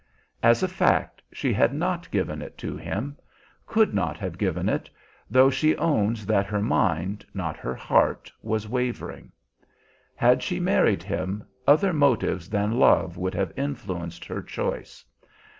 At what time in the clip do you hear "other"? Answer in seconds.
11.67-11.93